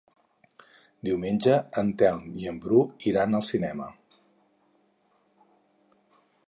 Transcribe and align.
Diumenge 1.09 1.57
en 1.81 1.91
Telm 2.03 2.25
i 2.45 2.49
en 2.53 2.57
Bru 2.65 2.81
iran 3.13 3.41
al 3.41 3.47
cinema. 3.51 3.91